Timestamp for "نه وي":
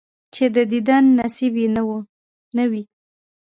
2.55-2.83